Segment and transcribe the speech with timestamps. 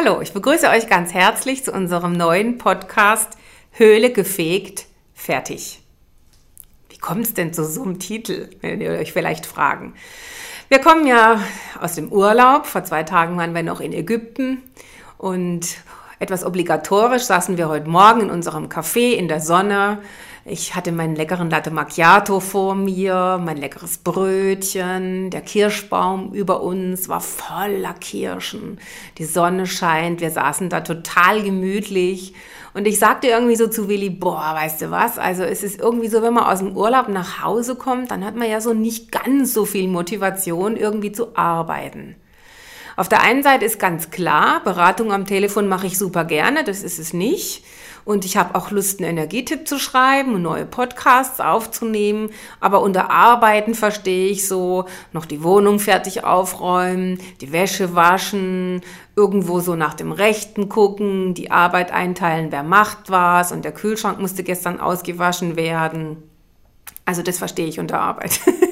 [0.00, 3.36] Hallo, ich begrüße euch ganz herzlich zu unserem neuen Podcast
[3.72, 5.80] Höhle gefegt, fertig.
[6.88, 9.94] Wie kommt es denn zu so einem Titel, wenn ihr euch vielleicht fragen?
[10.68, 11.42] Wir kommen ja
[11.80, 12.66] aus dem Urlaub.
[12.66, 14.62] Vor zwei Tagen waren wir noch in Ägypten
[15.16, 15.66] und
[16.18, 19.98] etwas obligatorisch saßen wir heute Morgen in unserem Café in der Sonne
[20.50, 27.08] ich hatte meinen leckeren Latte Macchiato vor mir, mein leckeres Brötchen, der Kirschbaum über uns
[27.10, 28.78] war voller Kirschen.
[29.18, 32.32] Die Sonne scheint, wir saßen da total gemütlich.
[32.72, 35.18] Und ich sagte irgendwie so zu Willi, boah, weißt du was?
[35.18, 38.34] Also es ist irgendwie so, wenn man aus dem Urlaub nach Hause kommt, dann hat
[38.34, 42.16] man ja so nicht ganz so viel Motivation, irgendwie zu arbeiten.
[42.98, 46.82] Auf der einen Seite ist ganz klar, Beratung am Telefon mache ich super gerne, das
[46.82, 47.62] ist es nicht.
[48.04, 52.30] Und ich habe auch Lust, einen Energietipp zu schreiben neue Podcasts aufzunehmen.
[52.58, 58.80] Aber unter Arbeiten verstehe ich so, noch die Wohnung fertig aufräumen, die Wäsche waschen,
[59.14, 64.18] irgendwo so nach dem Rechten gucken, die Arbeit einteilen, wer macht was und der Kühlschrank
[64.18, 66.16] musste gestern ausgewaschen werden.
[67.04, 68.40] Also das verstehe ich unter Arbeit.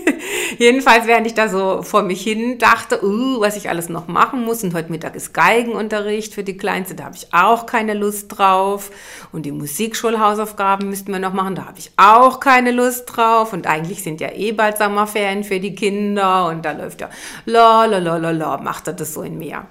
[0.58, 4.44] Jedenfalls, während ich da so vor mich hin dachte, uh, was ich alles noch machen
[4.44, 8.28] muss, und heute Mittag ist Geigenunterricht für die Kleinste, da habe ich auch keine Lust
[8.28, 8.90] drauf.
[9.32, 13.52] Und die Musikschulhausaufgaben müssten wir noch machen, da habe ich auch keine Lust drauf.
[13.52, 17.10] Und eigentlich sind ja eh bald Sommerferien für die Kinder und da läuft ja
[17.44, 19.66] la la la la la, macht er das so in mir.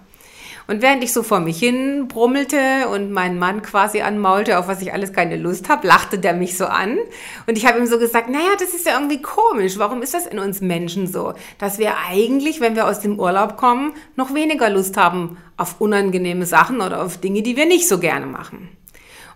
[0.67, 4.81] Und während ich so vor mich hin brummelte und mein Mann quasi anmaulte, auf was
[4.81, 6.97] ich alles keine Lust habe, lachte der mich so an.
[7.47, 9.77] Und ich habe ihm so gesagt, naja, das ist ja irgendwie komisch.
[9.77, 11.33] Warum ist das in uns Menschen so?
[11.59, 16.45] Dass wir eigentlich, wenn wir aus dem Urlaub kommen, noch weniger Lust haben auf unangenehme
[16.45, 18.69] Sachen oder auf Dinge, die wir nicht so gerne machen.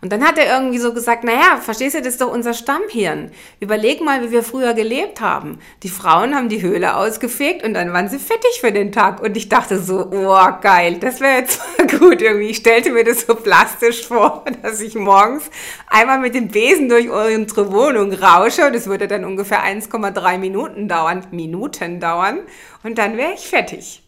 [0.01, 3.31] Und dann hat er irgendwie so gesagt, naja, verstehst du, das ist doch unser Stammhirn.
[3.59, 5.59] Überleg mal, wie wir früher gelebt haben.
[5.83, 9.21] Die Frauen haben die Höhle ausgefegt und dann waren sie fettig für den Tag.
[9.21, 12.47] Und ich dachte so, oh geil, das wäre jetzt mal gut irgendwie.
[12.47, 15.49] Ich stellte mir das so plastisch vor, dass ich morgens
[15.87, 18.67] einmal mit dem Besen durch unsere Wohnung rausche.
[18.67, 22.39] Und es würde dann ungefähr 1,3 Minuten dauern, Minuten dauern.
[22.83, 24.01] Und dann wäre ich fertig.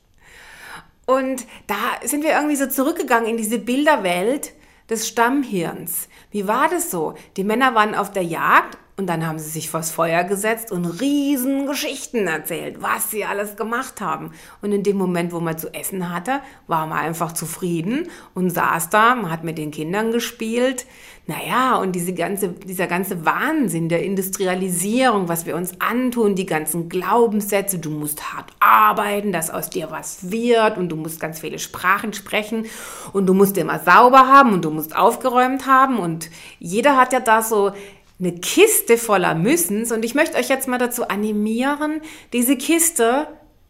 [1.05, 1.75] Und da
[2.07, 4.53] sind wir irgendwie so zurückgegangen in diese Bilderwelt,
[4.89, 6.07] des Stammhirns.
[6.31, 7.15] Wie war das so?
[7.37, 10.85] Die Männer waren auf der Jagd und dann haben sie sich vors Feuer gesetzt und
[10.85, 14.31] riesen Geschichten erzählt, was sie alles gemacht haben.
[14.61, 18.89] Und in dem Moment, wo man zu essen hatte, war man einfach zufrieden und saß
[18.89, 20.85] da, man hat mit den Kindern gespielt.
[21.27, 26.89] Naja, und diese ganze, dieser ganze Wahnsinn der Industrialisierung, was wir uns antun, die ganzen
[26.89, 31.59] Glaubenssätze, du musst hart arbeiten, dass aus dir was wird und du musst ganz viele
[31.59, 32.65] Sprachen sprechen
[33.13, 37.19] und du musst immer sauber haben und du musst aufgeräumt haben und jeder hat ja
[37.19, 37.71] da so
[38.21, 42.01] eine Kiste voller Müssens und ich möchte euch jetzt mal dazu animieren,
[42.33, 43.27] diese Kiste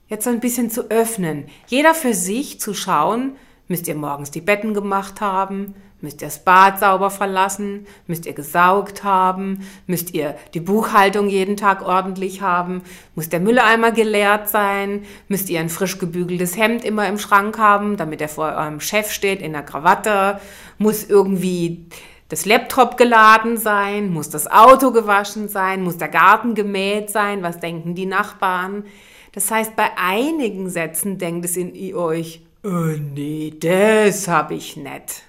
[0.08, 1.46] jetzt so ein bisschen zu öffnen.
[1.68, 3.38] Jeder für sich zu schauen,
[3.70, 8.34] müsst ihr morgens die Betten gemacht haben, müsst ihr das Bad sauber verlassen, müsst ihr
[8.34, 12.82] gesaugt haben, müsst ihr die Buchhaltung jeden Tag ordentlich haben,
[13.16, 17.96] muss der Mülleimer geleert sein, müsst ihr ein frisch gebügeltes Hemd immer im Schrank haben,
[17.96, 20.42] damit er vor eurem Chef steht in der Krawatte,
[20.78, 21.86] muss irgendwie
[22.32, 27.60] das Laptop geladen sein, muss das Auto gewaschen sein, muss der Garten gemäht sein, was
[27.60, 28.86] denken die Nachbarn?
[29.34, 35.24] Das heißt, bei einigen Sätzen denkt es in euch, oh nee, das hab ich nicht.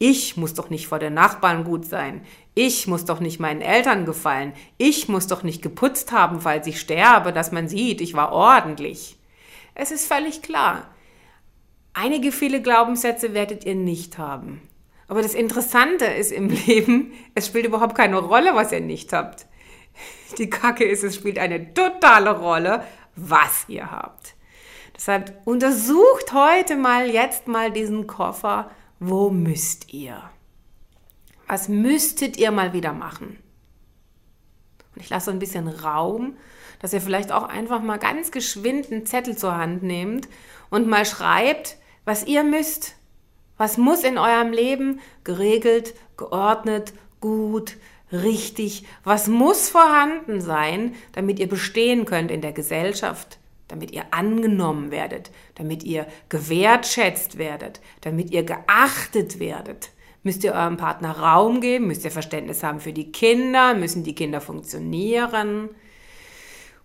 [0.00, 2.22] Ich muss doch nicht vor den Nachbarn gut sein.
[2.54, 4.54] Ich muss doch nicht meinen Eltern gefallen.
[4.78, 9.16] Ich muss doch nicht geputzt haben, falls ich sterbe, dass man sieht, ich war ordentlich.
[9.76, 10.88] Es ist völlig klar.
[11.94, 14.60] Einige viele Glaubenssätze werdet ihr nicht haben.
[15.12, 19.44] Aber das Interessante ist im Leben, es spielt überhaupt keine Rolle, was ihr nicht habt.
[20.38, 22.82] Die Kacke ist, es spielt eine totale Rolle,
[23.14, 24.34] was ihr habt.
[24.96, 28.70] Deshalb untersucht heute mal, jetzt mal diesen Koffer.
[29.00, 30.30] Wo müsst ihr?
[31.46, 33.38] Was müsstet ihr mal wieder machen?
[34.94, 36.38] Und ich lasse ein bisschen Raum,
[36.78, 40.30] dass ihr vielleicht auch einfach mal ganz geschwind einen Zettel zur Hand nehmt
[40.70, 41.76] und mal schreibt,
[42.06, 42.96] was ihr müsst.
[43.56, 47.76] Was muss in eurem Leben geregelt, geordnet, gut,
[48.12, 48.84] richtig?
[49.04, 53.38] Was muss vorhanden sein, damit ihr bestehen könnt in der Gesellschaft?
[53.68, 59.90] Damit ihr angenommen werdet, damit ihr gewertschätzt werdet, damit ihr geachtet werdet.
[60.24, 61.86] Müsst ihr eurem Partner Raum geben?
[61.86, 63.74] Müsst ihr Verständnis haben für die Kinder?
[63.74, 65.70] Müssen die Kinder funktionieren?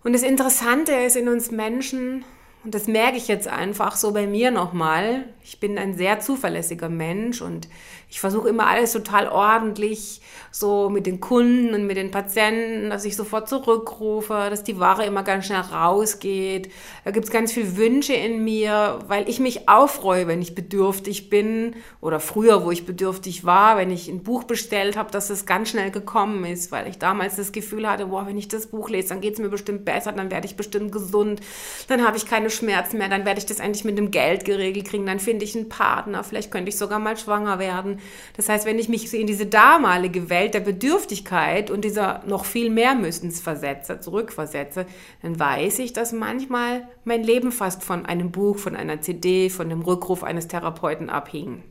[0.02, 2.24] Und das Interessante ist in uns Menschen,
[2.64, 5.24] Und das merke ich jetzt einfach so bei mir nochmal.
[5.44, 7.68] Ich bin ein sehr zuverlässiger Mensch und
[8.10, 13.04] ich versuche immer alles total ordentlich, so mit den Kunden und mit den Patienten, dass
[13.04, 16.70] ich sofort zurückrufe, dass die Ware immer ganz schnell rausgeht.
[17.04, 21.28] Da gibt es ganz viele Wünsche in mir, weil ich mich aufreue, wenn ich bedürftig
[21.28, 25.44] bin oder früher, wo ich bedürftig war, wenn ich ein Buch bestellt habe, dass es
[25.44, 28.88] ganz schnell gekommen ist, weil ich damals das Gefühl hatte, boah, wenn ich das Buch
[28.88, 31.40] lese, dann geht es mir bestimmt besser, dann werde ich bestimmt gesund,
[31.88, 34.86] dann habe ich keine Schmerzen mehr, dann werde ich das eigentlich mit dem Geld geregelt
[34.86, 38.00] kriegen, dann finde ich einen Partner, vielleicht könnte ich sogar mal schwanger werden.
[38.36, 42.70] Das heißt, wenn ich mich in diese damalige Welt der Bedürftigkeit und dieser noch viel
[42.70, 44.86] mehr Müssens versetze, zurückversetze,
[45.22, 49.68] dann weiß ich, dass manchmal mein Leben fast von einem Buch, von einer CD, von
[49.68, 51.62] dem Rückruf eines Therapeuten abhing.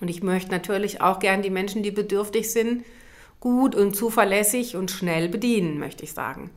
[0.00, 2.84] Und ich möchte natürlich auch gern die Menschen, die bedürftig sind,
[3.40, 6.50] gut und zuverlässig und schnell bedienen, möchte ich sagen.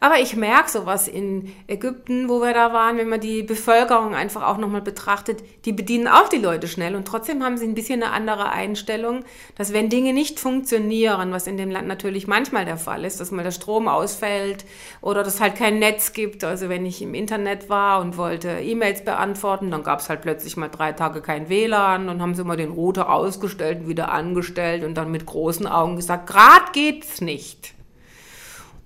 [0.00, 4.46] Aber ich merke sowas in Ägypten, wo wir da waren, wenn man die Bevölkerung einfach
[4.46, 8.02] auch nochmal betrachtet, die bedienen auch die Leute schnell und trotzdem haben sie ein bisschen
[8.02, 9.24] eine andere Einstellung,
[9.56, 13.30] dass wenn Dinge nicht funktionieren, was in dem Land natürlich manchmal der Fall ist, dass
[13.30, 14.64] mal der Strom ausfällt
[15.00, 16.44] oder dass halt kein Netz gibt.
[16.44, 20.56] Also wenn ich im Internet war und wollte E-Mails beantworten, dann gab es halt plötzlich
[20.56, 24.84] mal drei Tage kein WLAN und haben sie mal den Router ausgestellt und wieder angestellt
[24.84, 27.75] und dann mit großen Augen gesagt, grad geht's nicht.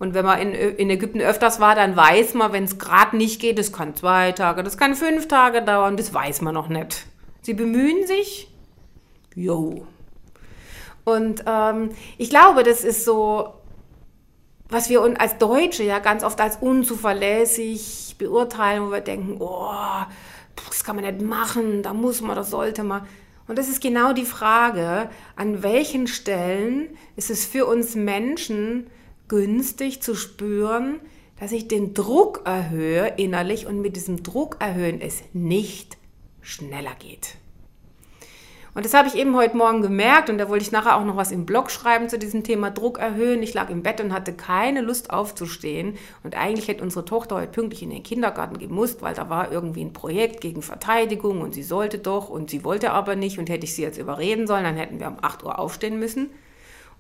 [0.00, 3.38] Und wenn man in, in Ägypten öfters war, dann weiß man, wenn es gerade nicht
[3.38, 7.06] geht, das kann zwei Tage, das kann fünf Tage dauern, das weiß man noch nicht.
[7.43, 8.50] Sie bemühen sich.
[9.35, 9.87] Jo.
[11.05, 13.52] Und ähm, ich glaube, das ist so,
[14.70, 19.70] was wir als Deutsche ja ganz oft als unzuverlässig beurteilen, wo wir denken, oh,
[20.67, 23.06] das kann man nicht machen, da muss man, das sollte man.
[23.46, 28.87] Und das ist genau die Frage, an welchen Stellen ist es für uns Menschen
[29.31, 31.00] günstig zu spüren,
[31.38, 35.97] dass ich den Druck erhöhe innerlich und mit diesem Druck erhöhen es nicht
[36.43, 37.37] schneller geht.
[38.75, 41.17] Und das habe ich eben heute Morgen gemerkt und da wollte ich nachher auch noch
[41.17, 43.43] was im Blog schreiben zu diesem Thema Druck erhöhen.
[43.43, 47.53] Ich lag im Bett und hatte keine Lust aufzustehen und eigentlich hätte unsere Tochter heute
[47.53, 51.62] pünktlich in den Kindergarten gemusst, weil da war irgendwie ein Projekt gegen Verteidigung und sie
[51.62, 54.77] sollte doch und sie wollte aber nicht und hätte ich sie jetzt überreden sollen, dann
[54.77, 56.31] hätten wir um 8 Uhr aufstehen müssen.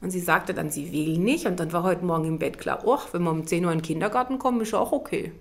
[0.00, 1.46] Und sie sagte dann, sie will nicht.
[1.46, 3.78] Und dann war heute Morgen im Bett klar, oh, wenn wir um 10 Uhr in
[3.78, 5.32] den Kindergarten kommen, ist auch okay.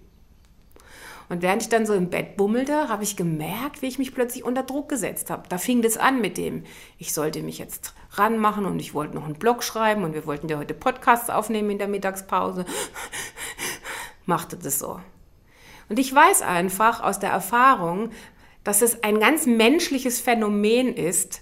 [1.29, 4.43] Und während ich dann so im Bett bummelte, habe ich gemerkt, wie ich mich plötzlich
[4.43, 5.47] unter Druck gesetzt habe.
[5.47, 6.63] Da fing das an mit dem,
[6.97, 10.49] ich sollte mich jetzt ranmachen und ich wollte noch einen Blog schreiben und wir wollten
[10.49, 12.65] ja heute Podcasts aufnehmen in der Mittagspause.
[14.25, 14.99] Machte das so.
[15.87, 18.09] Und ich weiß einfach aus der Erfahrung,
[18.63, 21.41] dass es ein ganz menschliches Phänomen ist,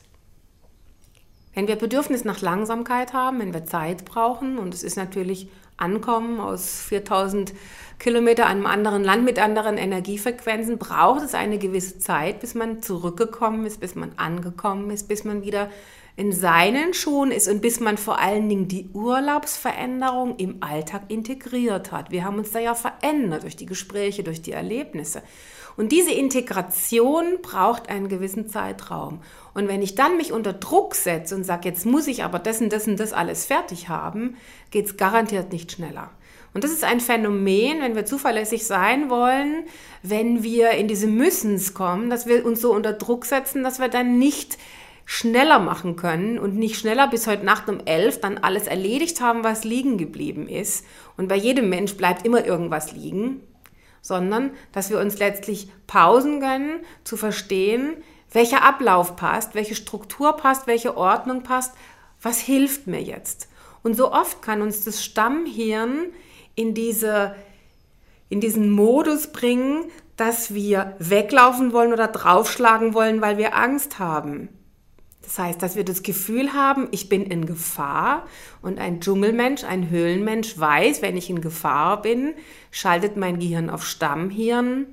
[1.57, 6.39] wenn wir Bedürfnis nach Langsamkeit haben, wenn wir Zeit brauchen, und es ist natürlich Ankommen
[6.39, 7.51] aus 4000
[7.97, 13.65] Kilometer einem anderen Land mit anderen Energiefrequenzen, braucht es eine gewisse Zeit, bis man zurückgekommen
[13.65, 15.71] ist, bis man angekommen ist, bis man wieder
[16.15, 21.91] in seinen Schuhen ist und bis man vor allen Dingen die Urlaubsveränderung im Alltag integriert
[21.91, 22.11] hat.
[22.11, 25.23] Wir haben uns da ja verändert durch die Gespräche, durch die Erlebnisse.
[25.77, 29.21] Und diese Integration braucht einen gewissen Zeitraum.
[29.53, 32.59] Und wenn ich dann mich unter Druck setze und sage, jetzt muss ich aber das
[32.59, 32.69] und
[32.99, 34.35] das alles fertig haben,
[34.71, 36.09] geht es garantiert nicht schneller.
[36.55, 39.65] Und das ist ein Phänomen, wenn wir zuverlässig sein wollen,
[40.01, 43.89] wenn wir in diese Müssens kommen, dass wir uns so unter Druck setzen, dass wir
[43.89, 44.57] dann nicht
[45.05, 49.43] schneller machen können und nicht schneller bis heute Nacht um elf dann alles erledigt haben,
[49.43, 50.85] was liegen geblieben ist.
[51.15, 53.41] Und bei jedem Mensch bleibt immer irgendwas liegen
[54.07, 57.97] sondern dass wir uns letztlich Pausen gönnen, zu verstehen,
[58.31, 61.73] welcher Ablauf passt, welche Struktur passt, welche Ordnung passt,
[62.21, 63.49] was hilft mir jetzt.
[63.83, 66.07] Und so oft kann uns das Stammhirn
[66.55, 67.35] in, diese,
[68.29, 69.85] in diesen Modus bringen,
[70.15, 74.49] dass wir weglaufen wollen oder draufschlagen wollen, weil wir Angst haben.
[75.27, 78.25] Das heißt, dass wir das Gefühl haben, ich bin in Gefahr
[78.61, 82.33] und ein Dschungelmensch, ein Höhlenmensch weiß, wenn ich in Gefahr bin,
[82.71, 84.85] schaltet mein Gehirn auf Stammhirn.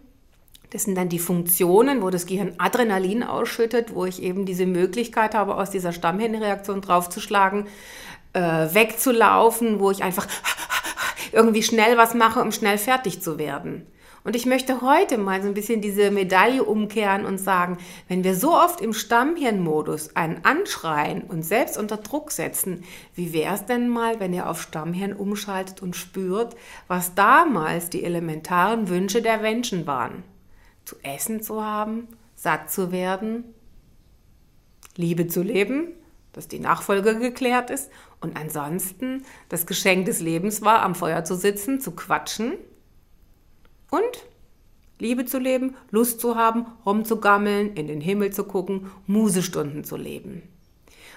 [0.71, 5.37] Das sind dann die Funktionen, wo das Gehirn Adrenalin ausschüttet, wo ich eben diese Möglichkeit
[5.37, 7.69] habe, aus dieser Stammhirnreaktion draufzuschlagen,
[8.33, 10.27] äh, wegzulaufen, wo ich einfach
[11.33, 13.87] irgendwie schnell was mache, um schnell fertig zu werden.
[14.25, 17.77] Und ich möchte heute mal so ein bisschen diese Medaille umkehren und sagen,
[18.09, 23.55] wenn wir so oft im Stammhirnmodus einen anschreien und selbst unter Druck setzen, wie wäre
[23.55, 26.57] es denn mal, wenn ihr auf Stammhirn umschaltet und spürt,
[26.89, 30.25] was damals die elementaren Wünsche der Menschen waren?
[30.87, 33.45] Zu essen zu haben, satt zu werden,
[34.97, 35.89] Liebe zu leben,
[36.33, 37.91] dass die Nachfolge geklärt ist
[38.23, 42.55] und ansonsten das Geschenk des Lebens war, am Feuer zu sitzen, zu quatschen
[43.91, 44.27] und
[44.99, 50.43] Liebe zu leben, Lust zu haben, rumzugammeln, in den Himmel zu gucken, Musestunden zu leben.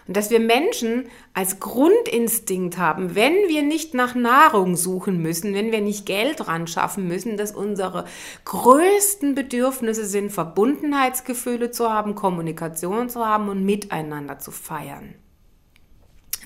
[0.08, 5.72] Und dass wir Menschen als Grundinstinkt haben, wenn wir nicht nach Nahrung suchen müssen, wenn
[5.72, 8.06] wir nicht Geld ran schaffen müssen, dass unsere
[8.46, 15.14] größten Bedürfnisse sind, Verbundenheitsgefühle zu haben, Kommunikation zu haben und miteinander zu feiern.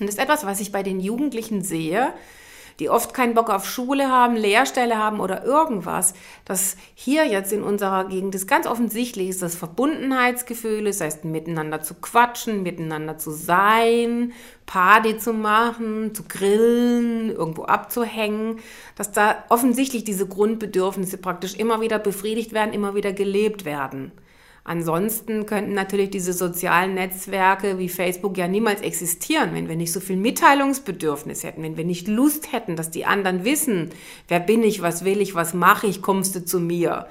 [0.00, 2.12] Und das ist etwas, was ich bei den Jugendlichen sehe,
[2.78, 6.14] die oft keinen Bock auf Schule haben, Lehrstelle haben oder irgendwas,
[6.44, 11.82] dass hier jetzt in unserer Gegend ist ganz offensichtlich ist das Verbundenheitsgefühl, das heißt miteinander
[11.82, 14.32] zu quatschen, miteinander zu sein,
[14.66, 18.60] Party zu machen, zu grillen, irgendwo abzuhängen,
[18.96, 24.12] dass da offensichtlich diese Grundbedürfnisse praktisch immer wieder befriedigt werden, immer wieder gelebt werden.
[24.64, 29.98] Ansonsten könnten natürlich diese sozialen Netzwerke wie Facebook ja niemals existieren, wenn wir nicht so
[29.98, 33.90] viel Mitteilungsbedürfnis hätten, wenn wir nicht Lust hätten, dass die anderen wissen,
[34.28, 37.08] wer bin ich, was will ich, was mache ich, kommst du zu mir.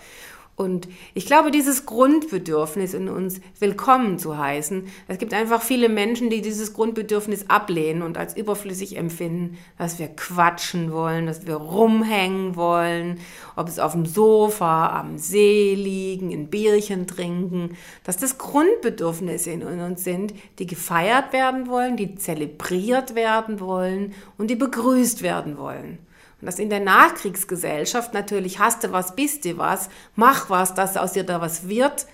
[0.61, 6.29] Und ich glaube, dieses Grundbedürfnis in uns willkommen zu heißen, es gibt einfach viele Menschen,
[6.29, 12.55] die dieses Grundbedürfnis ablehnen und als überflüssig empfinden, dass wir quatschen wollen, dass wir rumhängen
[12.55, 13.17] wollen,
[13.55, 19.63] ob es auf dem Sofa, am See liegen, ein Bierchen trinken, dass das Grundbedürfnisse in
[19.63, 25.97] uns sind, die gefeiert werden wollen, die zelebriert werden wollen und die begrüßt werden wollen.
[26.41, 30.97] Und das in der Nachkriegsgesellschaft natürlich hast du was, bist du was, mach was, dass
[30.97, 32.07] aus dir da was wird,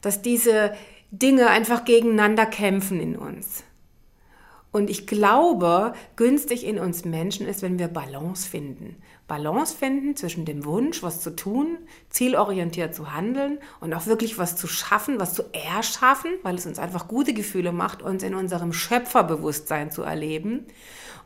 [0.00, 0.72] dass diese
[1.10, 3.64] Dinge einfach gegeneinander kämpfen in uns.
[4.70, 8.96] Und ich glaube, günstig in uns Menschen ist, wenn wir Balance finden.
[9.32, 11.78] Balance finden zwischen dem Wunsch, was zu tun,
[12.10, 16.78] zielorientiert zu handeln und auch wirklich was zu schaffen, was zu erschaffen, weil es uns
[16.78, 20.66] einfach gute Gefühle macht, uns in unserem Schöpferbewusstsein zu erleben.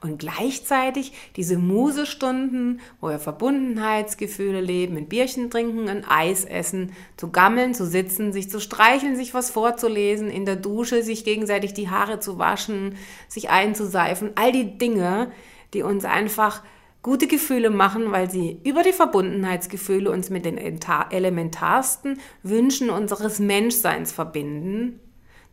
[0.01, 7.33] Und gleichzeitig diese Musestunden, wo wir Verbundenheitsgefühle leben, ein Bierchen trinken, ein Eis essen, zu
[7.33, 11.91] gammeln, zu sitzen, sich zu streicheln, sich was vorzulesen, in der Dusche sich gegenseitig die
[11.91, 12.95] Haare zu waschen,
[13.27, 15.33] sich einzuseifen, all die Dinge,
[15.75, 16.63] die uns einfach
[17.07, 24.11] gute Gefühle machen, weil sie über die Verbundenheitsgefühle uns mit den elementarsten Wünschen unseres Menschseins
[24.11, 24.99] verbinden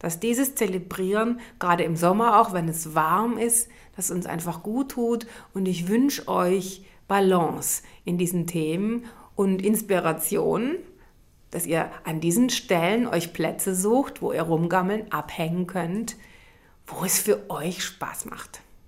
[0.04, 4.92] dass dieses Zelebrieren, gerade im Sommer auch, wenn es warm ist, dass uns einfach gut
[4.92, 5.26] tut.
[5.54, 9.06] Und ich wünsche euch Balance in diesen Themen
[9.36, 10.76] und Inspiration,
[11.52, 16.18] dass ihr an diesen Stellen euch Plätze sucht, wo ihr rumgammeln, abhängen könnt,
[16.86, 18.60] wo es für euch Spaß macht.